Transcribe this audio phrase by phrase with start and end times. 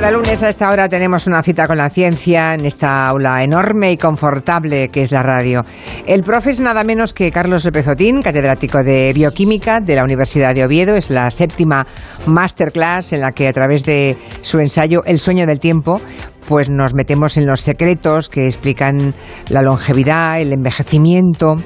[0.00, 3.92] Cada lunes a esta hora tenemos una cita con la ciencia en esta aula enorme
[3.92, 5.62] y confortable que es la radio.
[6.06, 10.64] El profe es nada menos que Carlos Repezotín, catedrático de Bioquímica de la Universidad de
[10.64, 10.96] Oviedo.
[10.96, 11.86] Es la séptima
[12.26, 16.00] masterclass en la que a través de su ensayo El sueño del tiempo
[16.48, 19.12] pues nos metemos en los secretos que explican
[19.50, 21.56] la longevidad, el envejecimiento.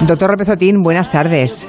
[0.00, 1.66] Doctor Repezotín, buenas tardes.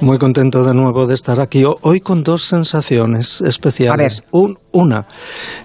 [0.00, 1.64] Muy contento de nuevo de estar aquí.
[1.64, 4.22] Hoy con dos sensaciones especiales.
[4.72, 5.06] una,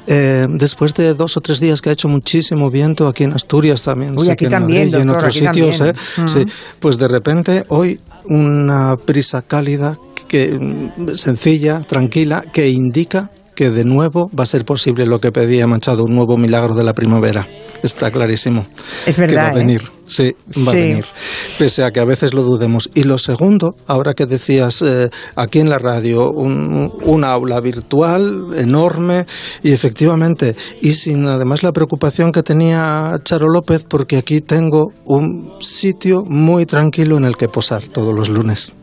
[0.08, 3.84] eh, después de dos o tres días que ha hecho muchísimo viento aquí en Asturias
[3.84, 5.94] también, Uy, aquí también, y en otros sitios, ¿eh?
[6.26, 6.46] sí,
[6.80, 10.60] pues de repente hoy una prisa cálida que
[11.16, 16.06] sencilla, tranquila, que indica que de nuevo va a ser posible lo que pedía Machado,
[16.06, 17.48] un nuevo milagro de la primavera.
[17.84, 18.66] Está clarísimo.
[19.06, 19.28] Es verdad.
[19.28, 19.66] Que va a ¿eh?
[19.66, 19.82] venir.
[20.06, 21.06] Sí, va a venir.
[21.60, 22.90] Pese a que a veces lo dudemos.
[22.94, 29.26] Y lo segundo, ahora que decías eh, aquí en la radio, un, aula virtual enorme
[29.64, 35.54] y efectivamente, y sin además la preocupación que tenía Charo López, porque aquí tengo un
[35.60, 38.74] sitio muy tranquilo en el que posar todos los lunes.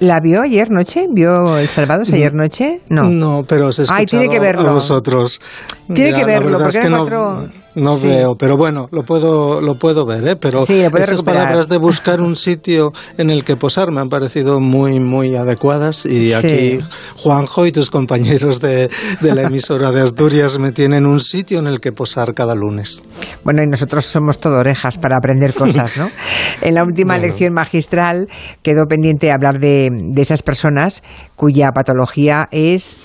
[0.00, 1.06] ¿La vio ayer noche?
[1.12, 2.80] ¿Vio El Salvados ayer noche?
[2.88, 3.10] No.
[3.10, 4.68] No, pero se escuchado Ay, tiene que verlo.
[4.68, 5.40] a vosotros.
[5.92, 10.06] Tiene que verlo, porque es que no, no veo, pero bueno, lo puedo, lo puedo
[10.06, 10.36] ver, ¿eh?
[10.36, 15.00] Pero esas palabras de buscar un sitio en el que posar me han parecido muy,
[15.00, 16.78] muy adecuadas y aquí
[17.16, 18.88] Juanjo y tus compañeros de,
[19.20, 23.02] de la emisora de Asturias me tienen un sitio en el que posar cada lunes.
[23.44, 26.10] Bueno, y nosotros somos todo orejas para aprender cosas, ¿no?
[26.62, 28.28] en la última lección magistral
[28.62, 31.02] quedó pendiente hablar de, de esas personas
[31.36, 32.96] cuya patología es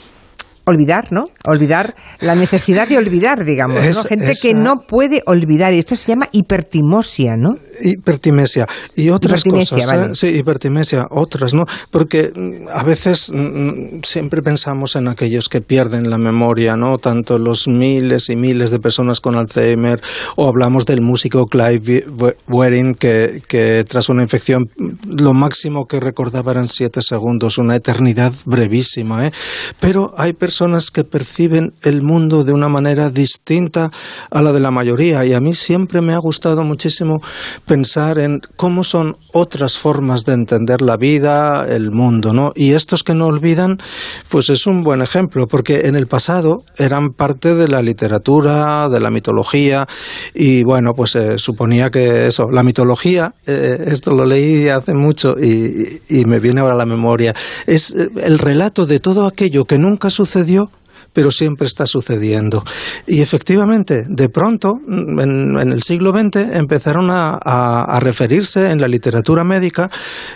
[0.65, 1.25] olvidar, ¿no?
[1.45, 4.03] Olvidar la necesidad de olvidar, digamos, ¿no?
[4.03, 7.55] Gente que no puede olvidar y esto se llama hipertimosia, ¿no?
[7.81, 10.09] Hipertimesia y otras cosas, ¿eh?
[10.13, 11.65] sí, hipertimesia, otras, ¿no?
[11.91, 16.97] Porque mm, a veces mm, mm, siempre pensamos en aquellos que pierden la memoria, ¿no?
[16.97, 19.99] Tanto los miles y miles de personas con Alzheimer
[20.37, 22.05] o hablamos del músico Clive
[22.47, 24.69] Waring que, que tras una infección
[25.05, 29.31] lo máximo que recordaba eran siete segundos, una eternidad brevísima, ¿eh?
[29.81, 33.89] Pero hay personas personas que perciben el mundo de una manera distinta
[34.29, 37.23] a la de la mayoría y a mí siempre me ha gustado muchísimo
[37.65, 42.53] pensar en cómo son otras formas de entender la vida, el mundo, ¿no?
[42.55, 43.79] Y estos que no olvidan,
[44.29, 48.99] pues es un buen ejemplo, porque en el pasado eran parte de la literatura, de
[48.99, 49.87] la mitología
[50.35, 55.35] y bueno, pues se suponía que eso, la mitología, eh, esto lo leí hace mucho
[55.41, 57.33] y, y me viene ahora a la memoria,
[57.65, 60.69] es eh, el relato de todo aquello que nunca sucedió perdió
[61.13, 62.63] pero siempre está sucediendo.
[63.07, 69.89] Y efectivamente, de pronto, en, el siglo XX, empezaron a, referirse en la literatura médica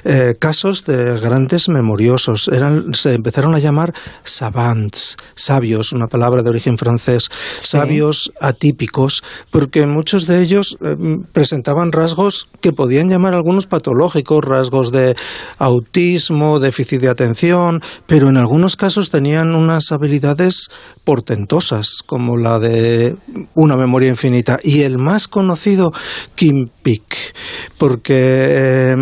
[0.06, 2.48] eh, casos de grandes memoriosos.
[2.48, 3.94] Eran, se empezaron a llamar
[4.24, 7.30] savants, sabios, una palabra de origen francés,
[7.60, 10.96] sabios atípicos, porque muchos de ellos eh,
[11.34, 15.16] presentaban rasgos que podían llamar algunos patológicos, rasgos de
[15.58, 20.67] autismo, déficit de atención, pero en algunos casos tenían unas habilidades
[21.04, 23.16] portentosas, como la de
[23.54, 24.60] una memoria infinita.
[24.64, 25.94] Y el más conocido,
[26.36, 27.34] Kim Peek,
[27.78, 28.96] porque eh,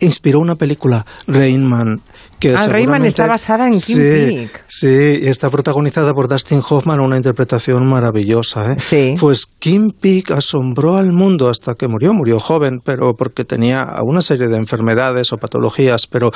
[0.00, 2.02] inspiró una película, Rain Man,
[2.42, 4.64] que ah, Rayman está basada en Kim sí, Peek.
[4.66, 8.72] Sí, y está protagonizada por Dustin Hoffman, una interpretación maravillosa.
[8.72, 8.76] ¿eh?
[8.80, 9.14] Sí.
[9.20, 14.22] Pues Kim Peek asombró al mundo hasta que murió, murió joven, pero porque tenía una
[14.22, 16.32] serie de enfermedades o patologías, pero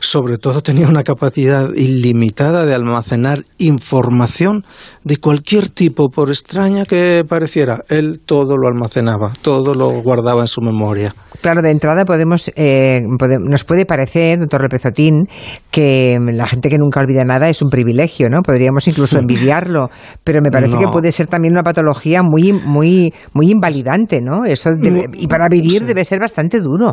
[0.00, 4.64] sobre todo tenía una capacidad ilimitada de almacenar información
[5.02, 7.82] de cualquier tipo, por extraña que pareciera.
[7.88, 11.16] Él todo lo almacenaba, todo lo guardaba en su memoria.
[11.40, 13.02] Claro, de entrada podemos, eh,
[13.40, 15.28] nos puede parecer, doctor Repezotín,
[15.70, 18.42] que la gente que nunca olvida nada es un privilegio, ¿no?
[18.42, 19.90] Podríamos incluso envidiarlo,
[20.24, 24.44] pero me parece que puede ser también una patología muy, muy, muy invalidante, ¿no?
[24.44, 24.70] Eso
[25.14, 26.92] y para vivir debe ser bastante duro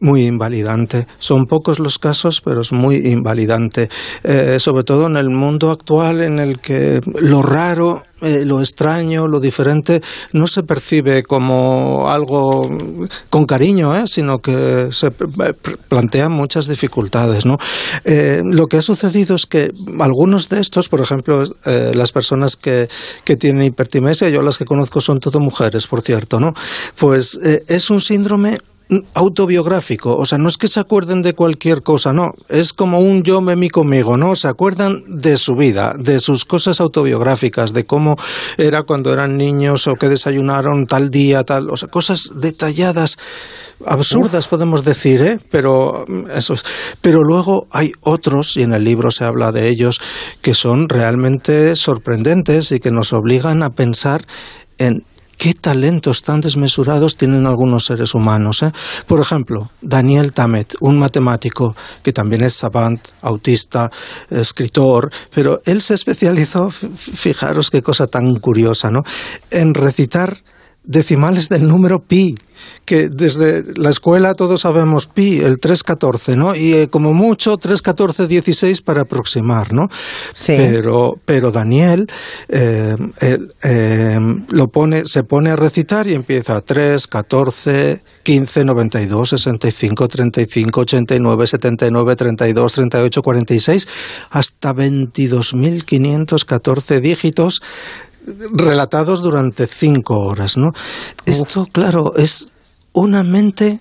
[0.00, 1.06] muy invalidante.
[1.18, 3.88] Son pocos los casos, pero es muy invalidante.
[4.24, 9.26] Eh, sobre todo en el mundo actual en el que lo raro, eh, lo extraño,
[9.26, 10.00] lo diferente,
[10.32, 12.62] no se percibe como algo
[13.30, 14.04] con cariño, ¿eh?
[14.06, 17.44] sino que se plantean muchas dificultades.
[17.46, 17.58] ¿no?
[18.44, 19.70] lo que ha sucedido es que
[20.00, 22.88] algunos de estos, por ejemplo, las personas que,
[23.24, 26.54] que tienen hipertimesia, yo las que conozco son todo mujeres, por cierto, ¿no?
[26.96, 28.58] pues es un síndrome
[29.14, 33.22] autobiográfico, o sea, no es que se acuerden de cualquier cosa, no, es como un
[33.22, 34.36] yo me mi conmigo, ¿no?
[34.36, 38.16] Se acuerdan de su vida, de sus cosas autobiográficas, de cómo
[38.58, 43.18] era cuando eran niños o que desayunaron tal día, tal, o sea, cosas detalladas,
[43.86, 45.38] absurdas podemos decir, ¿eh?
[45.50, 46.64] Pero mm, eso es.
[47.00, 50.00] Pero luego hay otros y en el libro se habla de ellos
[50.40, 54.26] que son realmente sorprendentes y que nos obligan a pensar
[54.78, 55.04] en
[55.42, 58.62] qué talentos tan desmesurados tienen algunos seres humanos.
[58.62, 58.70] ¿eh?
[59.08, 61.74] Por ejemplo, Daniel Tammet, un matemático
[62.04, 63.90] que también es savant, autista,
[64.30, 69.02] escritor, pero él se especializó, fijaros qué cosa tan curiosa, ¿no?
[69.50, 70.44] en recitar
[70.84, 72.36] decimales del número pi
[72.84, 76.54] que desde la escuela todos sabemos pi, el 314, ¿no?
[76.54, 79.88] Y eh, como mucho 31416 para aproximar, ¿no?
[80.34, 80.54] Sí.
[80.56, 82.08] Pero, pero Daniel
[82.48, 82.96] eh,
[83.62, 84.18] eh,
[84.48, 91.46] lo pone, se pone a recitar y empieza 3, 14, 15, 92, 65, 35, 89,
[91.46, 93.88] 79, 32, 38, 46,
[94.30, 97.62] hasta 22.514 dígitos
[98.52, 100.72] relatados durante cinco horas, ¿no?
[101.26, 102.48] Esto, claro, es
[102.92, 103.80] una mente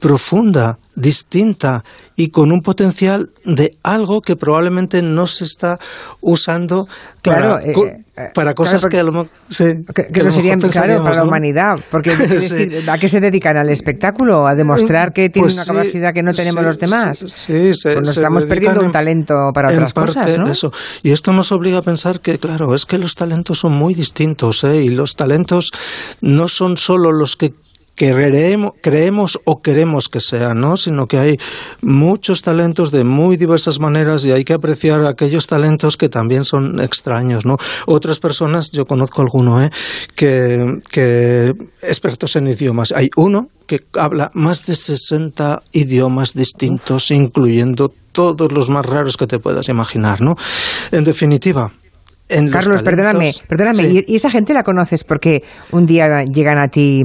[0.00, 1.84] profunda, distinta
[2.16, 5.78] y con un potencial de algo que probablemente no se está
[6.20, 6.86] usando
[7.22, 8.04] para, eh, eh,
[8.34, 9.28] para cosas que a lo mejor
[9.94, 14.46] que, no serían claro para la humanidad porque decir, a qué se dedican al espectáculo
[14.46, 18.16] a demostrar que tienen pues una capacidad que no tenemos los demás sí, pues nos
[18.16, 20.48] estamos perdiendo un talento para otras cosas ¿no?
[20.48, 20.72] eso.
[21.02, 24.64] Y esto nos obliga a pensar que claro es que los talentos son muy distintos
[24.64, 24.82] ¿eh?
[24.82, 25.70] y los talentos
[26.20, 27.52] no son solo los que
[27.98, 30.76] que creemos, o queremos que sean, ¿no?
[30.76, 31.36] sino que hay
[31.82, 36.78] muchos talentos de muy diversas maneras y hay que apreciar aquellos talentos que también son
[36.78, 37.44] extraños.
[37.44, 37.56] ¿no?
[37.86, 39.70] Otras personas, yo conozco alguno, ¿eh?
[40.14, 42.92] que, que expertos en idiomas.
[42.92, 49.26] Hay uno que habla más de 60 idiomas distintos, incluyendo todos los más raros que
[49.26, 50.20] te puedas imaginar.
[50.20, 50.36] ¿no?
[50.92, 51.72] En definitiva,
[52.52, 54.04] Carlos, perdóname, perdóname.
[54.06, 57.02] ¿Y esa gente la conoces porque un día llegan a ti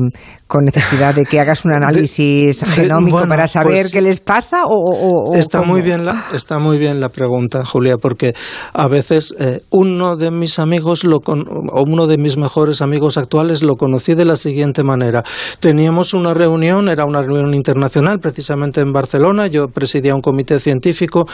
[0.54, 4.66] con necesidad de que hagas un análisis genómico para saber pues qué les pasa?
[4.68, 8.36] O, está, muy bien la, está muy bien la pregunta, Julia, porque
[8.72, 13.64] a veces eh, uno de mis amigos, lo o uno de mis mejores amigos actuales,
[13.64, 15.24] lo conocí de la siguiente manera.
[15.60, 19.48] Teníamos una reunión, era una reunión internacional, precisamente en Barcelona.
[19.48, 21.26] Yo presidía un comité científico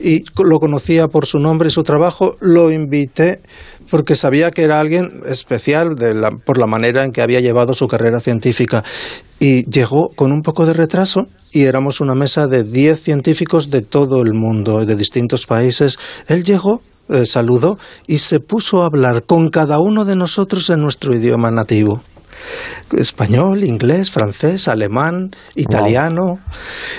[0.00, 2.34] y lo conocía por su nombre y su trabajo.
[2.40, 3.38] Lo invité
[3.90, 5.96] porque sabía que era alguien especial
[6.44, 8.84] por la manera en que había llevado su carrera científica.
[9.40, 13.82] Y llegó con un poco de retraso y éramos una mesa de 10 científicos de
[13.82, 15.98] todo el mundo, de distintos países.
[16.28, 20.80] Él llegó, eh, saludó y se puso a hablar con cada uno de nosotros en
[20.80, 22.02] nuestro idioma nativo
[22.96, 26.38] español, inglés, francés, alemán, italiano.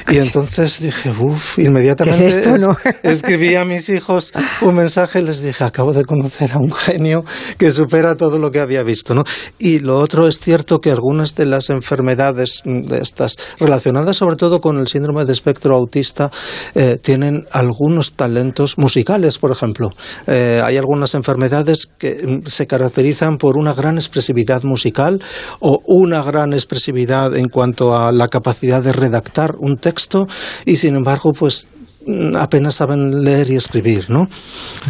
[0.10, 2.28] Y entonces dije, uff, inmediatamente
[3.04, 7.24] escribí a mis hijos un mensaje y les dije, acabo de conocer a un genio
[7.58, 9.16] que supera todo lo que había visto.
[9.16, 9.24] ¿no?
[9.60, 14.62] Y lo otro es cierto que algunas de las enfermedades de estas, relacionadas sobre todo
[14.62, 16.32] con el síndrome de espectro autista,
[16.74, 19.90] eh, tienen algunos talentos musicales, por ejemplo.
[20.28, 25.22] Eh, hay algunas enfermedades que mm, se caracterizan por una gran expresividad musical
[25.60, 30.28] o una gran expresividad en cuanto a la capacidad de redactar un texto
[30.66, 31.68] y sin embargo pues
[32.06, 34.28] mm, apenas saben leer y escribir, ¿no?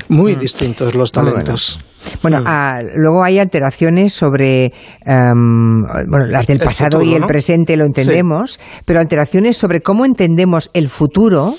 [0.09, 0.39] Muy mm.
[0.39, 1.79] distintos los talentos.
[2.21, 2.47] Bueno, mm.
[2.47, 4.65] ah, luego hay alteraciones sobre,
[5.05, 10.69] em, bueno, las del pasado y el presente lo entendemos, pero alteraciones sobre cómo entendemos
[10.73, 11.55] el futuro.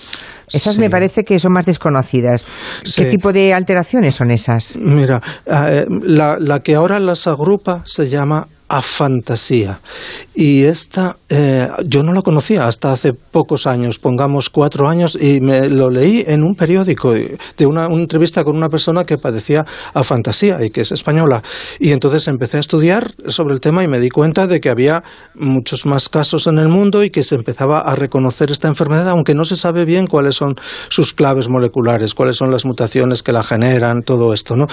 [0.53, 2.47] Esas me parece que son más desconocidas.
[2.95, 4.77] ¿Qué tipo de alteraciones son esas?
[4.77, 9.79] Mira, eh, la, la que ahora las agrupa se llama a fantasía.
[10.35, 15.41] Y esta eh, yo no la conocía hasta hace pocos años, pongamos cuatro años, y
[15.41, 20.03] me lo leí en un periódico de una, entrevista con una persona que padecía a
[20.03, 21.43] fantasía y que es española.
[21.79, 25.03] Y entonces empecé a estudiar sobre el tema y me di cuenta de que había
[25.35, 29.35] muchos más casos en el mundo y que se empezaba a reconocer esta enfermedad, aunque
[29.35, 30.57] no se sabe bien cuáles son
[30.89, 34.57] sus claves moleculares, cuáles son las mutaciones que la generan, todo esto.
[34.57, 34.67] ¿no?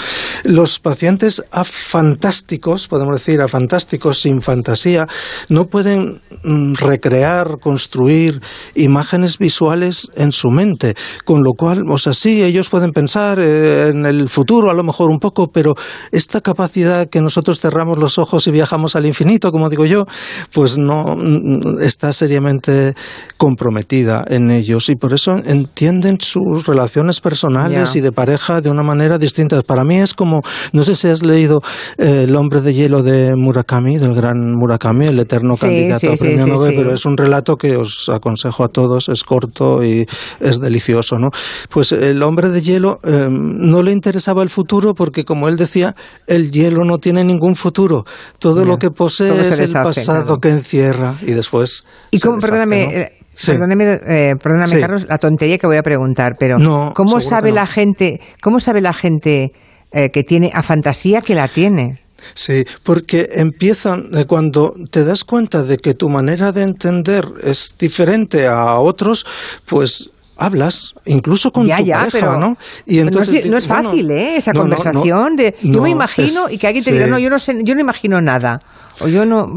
[0.44, 3.83] Los pacientes afantásticos, podemos decir afantásticos,
[4.13, 5.08] sin fantasía
[5.50, 8.42] no pueden mm, recrear, construir
[8.75, 13.90] imágenes visuales en su mente, con lo cual, o sea, sí, ellos pueden pensar eh,
[13.90, 15.75] en el futuro a lo mejor un poco, pero
[16.12, 20.06] esta capacidad que nosotros cerramos los ojos y viajamos al infinito, como digo yo,
[20.52, 22.94] pues no mm, está seriamente
[23.38, 24.90] comprometida en ellos.
[24.90, 29.62] Y por eso entienden sus relaciones personales y de pareja de una manera distinta.
[29.62, 31.62] Para mí es como, no sé si has leído
[31.98, 36.15] eh, El hombre de hielo de Murakami, Murakami, del gran Murakami, el eterno candidato a
[36.15, 40.06] premio Nobel, pero es un relato que os aconsejo a todos, es corto y
[40.39, 41.30] es delicioso, ¿no?
[41.70, 45.96] Pues el hombre de hielo em, no le interesaba el futuro porque, como él decía,
[46.27, 48.06] el hielo no tiene ningún futuro.
[48.39, 51.84] Todo lo que posee es el pasado que encierra y después.
[52.12, 53.12] Y como, perdóname, eh,
[53.48, 56.56] Perdóname, eh, Carlos, la tontería que voy a preguntar, pero
[56.94, 59.51] ¿cómo sabe la gente, cómo sabe la gente
[59.92, 62.02] eh, que tiene a fantasía que la tiene?
[62.34, 67.75] Sí, porque empiezan eh, cuando te das cuenta de que tu manera de entender es
[67.77, 69.25] diferente a otros,
[69.65, 70.10] pues
[70.44, 72.58] hablas, incluso con tu pareja, ¿no?
[72.86, 74.38] Y entonces, no, es, fácil, ¿eh?
[74.38, 77.54] Esa conversación de yo me imagino y que alguien te diga no, yo no sé,
[77.64, 78.60] yo no imagino nada.
[79.00, 79.48] O yo no...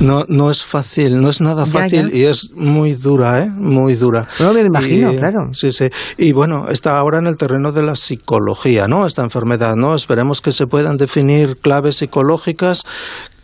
[0.00, 3.50] no no es fácil, no es nada fácil y es muy dura, ¿eh?
[3.50, 4.26] Muy dura.
[4.40, 5.50] No me imagino, claro.
[5.52, 5.90] Sí, sí.
[6.16, 9.06] Y bueno, está ahora en el terreno de la psicología, ¿no?
[9.06, 9.94] Esta enfermedad, ¿no?
[9.94, 12.86] Esperemos que se puedan definir claves psicológicas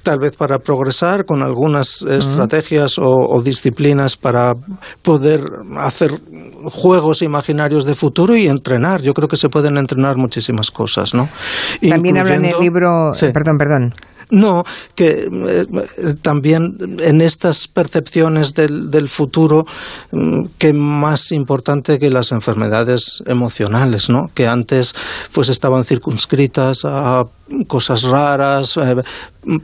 [0.03, 4.53] tal vez para progresar con algunas estrategias o, disciplinas para
[5.03, 5.41] poder
[5.79, 6.13] hacer
[6.65, 9.03] juegos imaginarios de futuro y entrenar.
[9.03, 11.29] Yo creo que se pueden entrenar muchísimas cosas, ¿no?
[11.89, 13.95] También habla en el libro, perdón, perdón.
[14.33, 15.67] No, que eh,
[16.23, 19.67] también en estas percepciones del, futuro,
[20.11, 24.31] mm, que más importante que las enfermedades emocionales, ¿no?
[24.33, 24.95] Que antes
[25.35, 27.25] pues estaban circunscritas a
[27.69, 29.03] cosas raras, eh,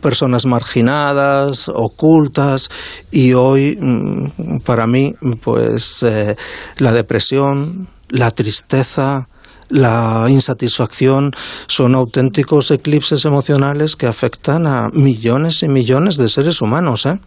[0.02, 2.68] personas marginadas, ocultas,
[3.10, 6.36] y hoy, mm, para mí, pues eh,
[6.76, 9.28] la depresión, la tristeza,
[9.68, 11.32] la insatisfacción
[11.66, 17.06] son auténticos eclipses emocionales que afectan a millones y millones de seres humanos.
[17.06, 17.18] ¿eh?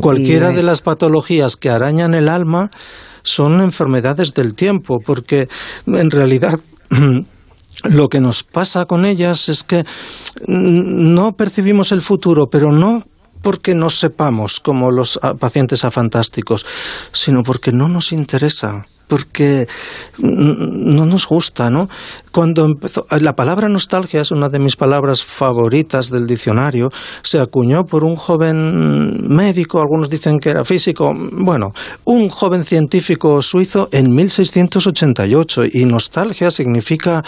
[0.00, 2.70] Cualquiera de las patologías que arañan el alma
[3.22, 5.48] son enfermedades del tiempo, porque
[5.86, 6.60] en realidad
[7.84, 9.84] lo que nos pasa con ellas es que
[10.46, 13.04] no percibimos el futuro, pero no
[13.42, 16.66] porque no sepamos como los pacientes afantásticos,
[17.12, 19.66] sino porque no nos interesa porque
[20.18, 21.88] no nos gusta, ¿no?
[22.32, 26.90] Cuando empezó, la palabra nostalgia es una de mis palabras favoritas del diccionario,
[27.22, 31.72] se acuñó por un joven médico, algunos dicen que era físico, bueno,
[32.04, 37.24] un joven científico suizo en 1688 y nostalgia significa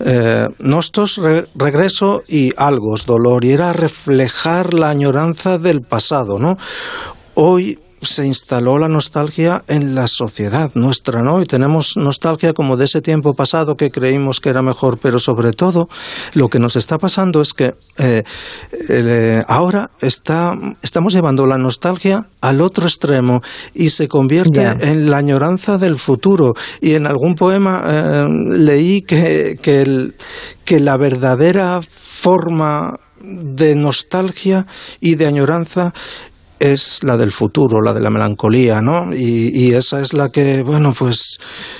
[0.00, 1.20] eh, nostos,
[1.54, 6.56] regreso y algos, dolor, y era reflejar la añoranza del pasado, ¿no?
[7.34, 11.42] Hoy se instaló la nostalgia en la sociedad nuestra, ¿no?
[11.42, 15.52] Y tenemos nostalgia como de ese tiempo pasado que creímos que era mejor, pero sobre
[15.52, 15.88] todo
[16.34, 18.22] lo que nos está pasando es que eh,
[18.88, 23.42] eh, ahora está, estamos llevando la nostalgia al otro extremo
[23.74, 26.54] y se convierte en la añoranza del futuro.
[26.80, 29.58] Y en algún poema eh, leí que,
[30.64, 34.66] que la verdadera forma de nostalgia
[35.00, 35.92] y de añoranza
[36.72, 39.14] es la del futuro, la de la melancolía, ¿no?
[39.14, 41.38] Y, esa es la que, bueno, pues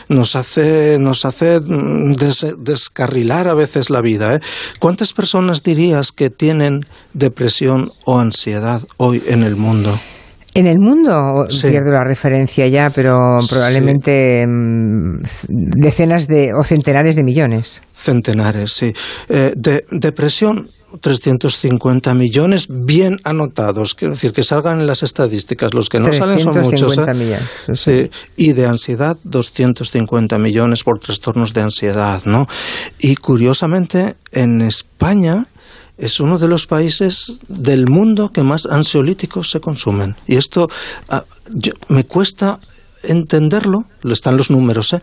[0.09, 4.35] nos hace, nos hace descarrilar a veces la vida.
[4.35, 4.41] ¿eh?
[4.81, 6.81] ¿Cuántas personas dirías que tienen
[7.13, 9.99] depresión o ansiedad hoy en el mundo?
[10.57, 17.25] En el mundo, pierdo la referencia ya, pero probablemente mm, decenas de o centenares de
[17.25, 17.83] millones.
[17.93, 18.93] Centenares, sí.
[19.29, 20.69] Eh, de, depresión
[21.01, 26.41] 350 millones bien anotados, quiero decir, que salgan en las estadísticas, los que no salen
[26.41, 26.99] son muchos.
[26.99, 27.15] ¿eh?
[27.15, 27.43] Millones,
[27.75, 28.11] sí.
[28.37, 32.47] Y de ansiedad, 250 millones por trastornos de ansiedad, ¿no?
[32.99, 35.47] Y curiosamente, en España
[35.97, 40.17] es uno de los países del mundo que más ansiolíticos se consumen.
[40.27, 40.69] Y esto
[41.09, 41.25] ah,
[41.89, 42.59] me cuesta
[43.05, 45.03] entenderlo, están los números, ¿eh?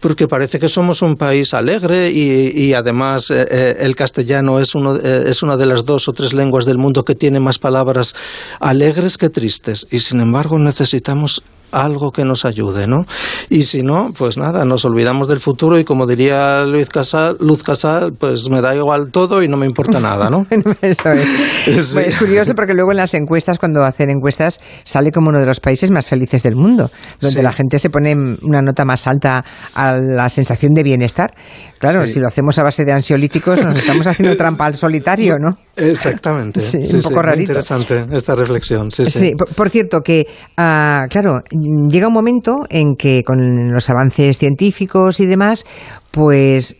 [0.00, 4.96] Porque parece que somos un país alegre y, además eh, eh, el castellano es, uno,
[4.96, 8.14] eh, es una de las dos o tres lenguas del mundo que tiene más palabras
[8.60, 9.86] alegres que tristes.
[9.90, 11.42] Y sin embargo necesitamos
[11.72, 13.06] algo que nos ayude, ¿no?
[13.48, 17.62] Y si no, pues nada, nos olvidamos del futuro y como diría Luis Casal, Luz
[17.62, 20.46] Casal, pues me da igual todo y no me importa nada, ¿no?
[20.82, 21.96] Eso es.
[21.96, 25.60] es curioso porque luego en las encuestas, cuando hacen encuestas, sale como uno de los
[25.60, 29.44] países más felices del mundo, donde la gente se pone una nota más alta
[29.74, 31.34] a la sensación de bienestar.
[31.78, 35.56] Claro, si lo hacemos a base de ansiolíticos, nos estamos haciendo trampa al solitario, ¿no?
[35.76, 36.60] Exactamente.
[36.60, 37.52] Sí, un poco rarito.
[37.52, 38.90] Interesante esta reflexión.
[38.90, 39.32] Sí, sí.
[39.34, 41.40] Por, cierto, que, ah, claro,
[41.88, 45.64] llega un momento en que con los avances científicos y demás,
[46.10, 46.76] pues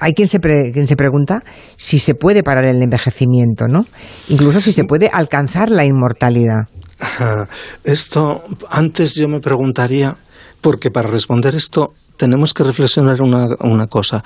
[0.00, 1.42] hay quien se, quien se pregunta
[1.76, 3.84] si se puede parar el envejecimiento, ¿no?
[4.28, 6.68] Incluso si se puede alcanzar la inmortalidad.
[7.84, 10.16] Esto, antes yo me preguntaría
[10.62, 14.24] Porque para responder esto tenemos que reflexionar una, una cosa.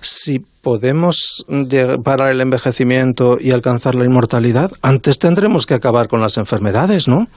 [0.00, 1.44] Si podemos
[2.04, 7.28] parar el envejecimiento y alcanzar la inmortalidad, antes tendremos que acabar con las enfermedades, ¿no?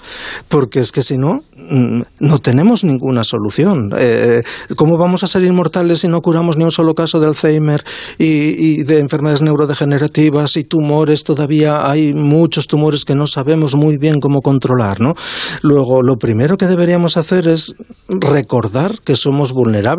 [0.50, 3.92] Porque es que si no, mm, no tenemos ninguna solución.
[3.98, 4.44] Eh,
[4.76, 7.84] ¿Cómo vamos a ser inmortales si no curamos ni un solo caso de Alzheimer
[8.18, 11.24] y, de enfermedades neurodegenerativas y tumores?
[11.24, 15.16] Todavía hay muchos tumores que no sabemos muy bien cómo controlar, ¿no?
[15.62, 17.76] Luego, lo primero que deberíamos hacer es
[18.10, 19.93] recordar que somos vulnerables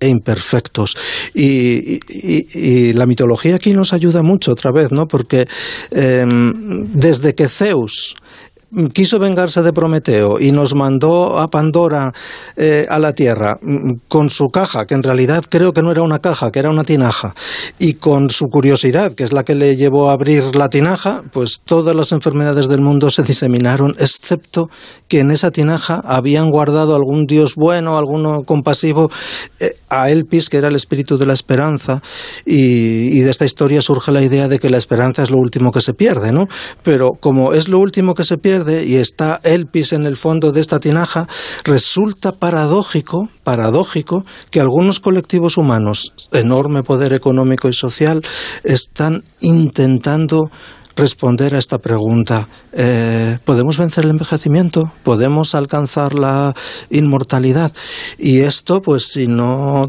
[0.00, 0.96] e imperfectos.
[1.34, 5.08] Y, la mitología aquí nos ayuda mucho otra vez, ¿no?
[5.08, 5.46] Porque
[5.90, 8.16] em, desde que Zeus
[8.92, 12.12] quiso vengarse de Prometeo y nos mandó a Pandora
[12.56, 16.02] eh, a la Tierra mm, con su caja, que en realidad creo que no era
[16.02, 17.34] una caja, que era una tinaja,
[17.78, 21.60] y con su curiosidad, que es la que le llevó a abrir la tinaja, pues
[21.64, 24.68] todas las enfermedades del mundo se diseminaron, excepto
[25.08, 29.10] que en esa tinaja habían guardado algún dios bueno, alguno compasivo,
[29.60, 32.02] eh, a Elpis, que era el espíritu de la esperanza,
[32.44, 35.80] y de esta historia surge la idea de que la esperanza es lo último que
[35.80, 36.48] se pierde, ¿no?
[36.82, 40.60] Pero como es lo último que se pierde, y está Elpis en el fondo de
[40.60, 41.28] esta tinaja,
[41.64, 48.22] resulta paradójico, paradójico que algunos colectivos humanos, enorme poder económico y social,
[48.64, 50.50] están intentando
[50.96, 52.48] responder a esta pregunta.
[52.72, 54.90] Eh, ¿Podemos vencer el envejecimiento?
[55.02, 56.54] ¿Podemos alcanzar la
[56.90, 57.72] inmortalidad?
[58.18, 59.86] Y esto, pues si no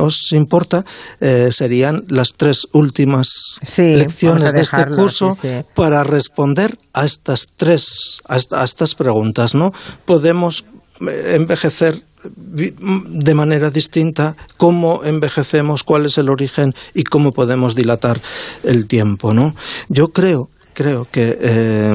[0.00, 0.84] os importa,
[1.20, 5.36] eh, serían las tres últimas lecciones de este curso
[5.74, 9.54] para responder a estas tres, a, a estas preguntas.
[9.54, 9.72] ¿no?
[10.04, 10.64] ¿Podemos
[11.00, 18.20] eh, envejecer de manera distinta cómo envejecemos, cuál es el origen y cómo podemos dilatar
[18.62, 19.54] el tiempo, ¿no?
[19.88, 21.90] Yo creo creo que eh,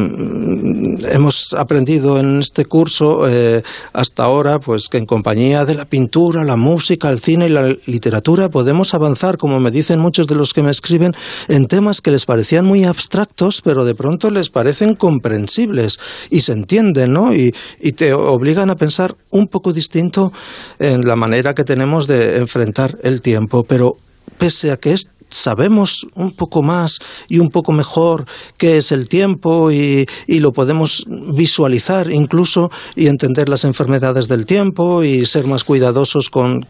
[1.11, 3.61] hemos aprendido en este curso eh,
[3.93, 7.75] hasta ahora pues que en compañía de la pintura, la música, el cine y la
[7.85, 11.13] literatura podemos avanzar, como me dicen muchos de los que me escriben,
[11.47, 16.53] en temas que les parecían muy abstractos, pero de pronto les parecen comprensibles y se
[16.53, 17.35] entienden, ¿no?
[17.35, 20.31] Y, y te obligan a pensar un poco distinto
[20.79, 23.97] en la manera que tenemos de enfrentar el tiempo, pero
[24.37, 28.25] pese a que es sabemos un poco más y un poco mejor
[28.57, 35.03] qué es el tiempo y, lo podemos visualizar incluso y entender las enfermedades del tiempo
[35.03, 36.65] y ser más cuidadosos con,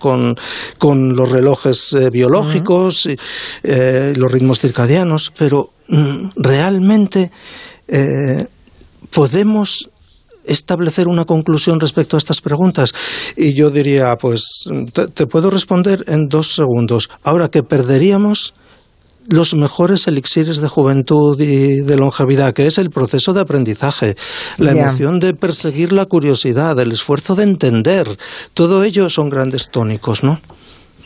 [0.82, 3.16] los relojes eh, biológicos y
[3.63, 7.32] eh, los ritmos circadianos, pero mm, realmente
[7.88, 8.48] eh,
[9.12, 9.89] podemos
[10.43, 12.93] establecer una conclusión respecto a estas preguntas?
[13.36, 14.65] Y yo diría, pues
[15.13, 17.10] te, puedo responder en dos segundos.
[17.23, 18.54] Ahora que perderíamos
[19.28, 24.15] los mejores elixires de juventud y de longevidad, que es el proceso de aprendizaje,
[24.58, 28.17] la emoción de perseguir la curiosidad, el esfuerzo de entender.
[28.56, 30.39] Todo ello son grandes tónicos, ¿no?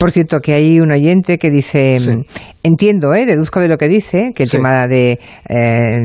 [0.04, 1.96] Por cierto, que hay un oyente que dice,
[2.62, 3.24] entiendo, ¿eh?
[3.24, 5.98] deduzco de lo que dice, que el tema de, eh,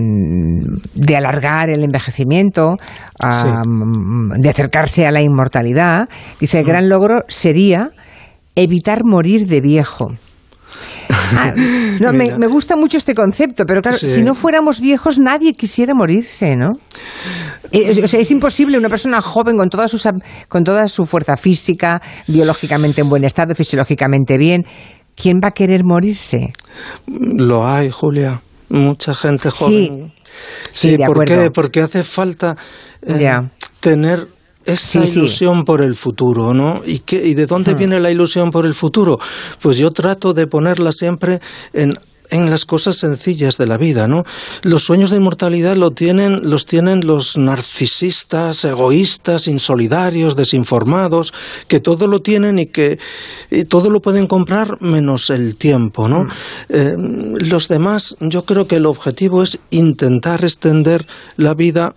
[0.95, 2.77] de alargar el envejecimiento,
[3.19, 6.07] de acercarse a la inmortalidad,
[6.39, 7.89] dice, el gran logro sería
[8.55, 10.07] evitar morir de viejo.
[11.35, 11.53] Ah,
[11.99, 16.55] no, me, gusta mucho este concepto, pero claro, si no fuéramos viejos, nadie quisiera morirse,
[16.55, 16.71] ¿no?
[17.71, 19.99] Eh, es imposible una persona joven con toda, su,
[20.47, 24.65] con toda su fuerza física, biológicamente en buen estado, fisiológicamente bien.
[25.15, 26.53] ¿Quién va a querer morirse?
[27.07, 28.41] Lo hay, Julia.
[28.69, 30.13] Mucha gente joven.
[30.71, 31.51] Sí, sí, ¿por qué?
[31.51, 32.55] Porque hace falta
[33.01, 33.29] eh,
[33.79, 34.27] tener
[34.71, 36.81] esa ilusión por el futuro, ¿no?
[36.85, 37.77] ¿Y, qué, ¿Y de dónde hmm.
[37.77, 39.19] viene la ilusión por el futuro?
[39.61, 41.39] Pues yo trato de ponerla siempre
[41.73, 41.97] en
[42.29, 44.23] en las cosas sencillas de la vida, ¿no?
[44.61, 51.33] Los sueños de inmortalidad lo tienen, los tienen los narcisistas, egoístas, insolidarios, desinformados,
[51.67, 52.99] que todo lo tienen y que
[53.67, 56.23] todo lo pueden comprar menos el tiempo, ¿no?
[56.23, 56.29] Mm.
[56.69, 56.95] Eh,
[57.49, 61.95] los demás, yo creo que el objetivo es intentar extender la vida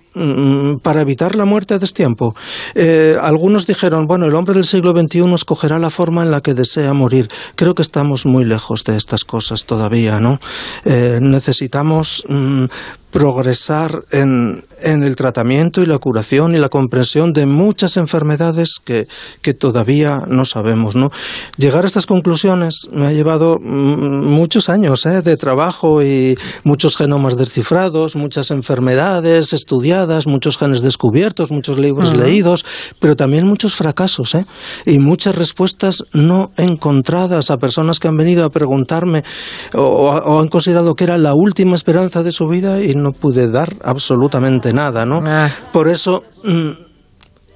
[0.83, 2.35] para evitar la muerte a destiempo.
[2.75, 6.55] Eh, algunos dijeron, bueno, el hombre del siglo XXI escogerá la forma en la que
[6.55, 7.29] desea morir.
[7.55, 10.39] Creo que estamos muy lejos de estas cosas todavía, ¿no?
[10.85, 12.65] Eh, necesitamos mm,
[13.13, 19.07] progresar en, en, el tratamiento y la curación y la comprensión de muchas enfermedades que,
[19.43, 20.97] que, todavía no sabemos.
[20.97, 21.13] ¿no?
[21.59, 25.21] Llegar a estas conclusiones me ha llevado mm, muchos años ¿eh?
[25.21, 32.65] de trabajo y muchos genomas descifrados, muchas enfermedades estudiadas, muchos genes descubiertos, muchos libros leídos,
[32.99, 34.47] pero también muchos fracasos ¿eh?
[34.87, 39.23] y muchas respuestas no encontradas a personas que han venido a preguntarme
[39.75, 43.49] o, o han considerado que era la última esperanza de su vida y no pude
[43.49, 45.21] dar absolutamente nada, ¿no?
[45.27, 45.49] Ah.
[45.73, 46.71] Por eso mm,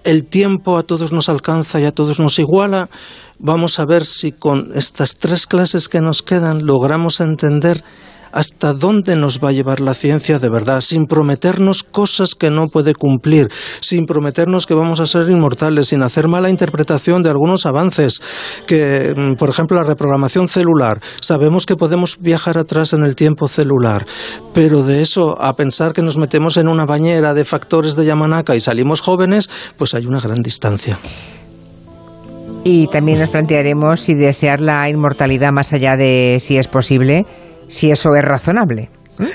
[0.03, 2.89] el tiempo a todos nos alcanza y a todos nos iguala.
[3.39, 7.85] Vamos a ver si con estas tres clases que nos quedan logramos entender
[8.37, 12.69] hasta dónde nos va a llevar la ciencia de verdad, sin prometernos cosas que no
[12.69, 13.49] puede cumplir,
[13.81, 18.21] sin prometernos que vamos a ser inmortales, sin hacer mala interpretación de algunos avances,
[18.67, 21.01] que, mm, por ejemplo, la reprogramación celular.
[21.23, 24.05] Sabemos que podemos viajar atrás en el tiempo celular,
[24.53, 28.55] pero de eso a pensar que nos metemos en una bañera de factores de Yamanaka
[28.55, 30.99] y salimos jóvenes, pues hay una gran distancia.
[32.65, 37.25] Y también nos plantearemos si desear la inmortalidad más allá de si es posible
[37.69, 38.91] si eso es razonable.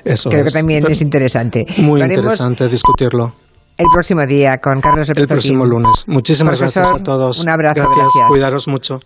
[0.06, 1.66] Eso Creo que también es interesante.
[1.78, 3.34] Muy interesante discutirlo.
[3.78, 6.04] El próximo día con Carlos El próximo lunes.
[6.08, 7.42] Muchísimas gracias a todos.
[7.42, 7.82] Un abrazo.
[7.82, 8.28] Gracias.
[8.28, 9.00] Cuidaros mucho.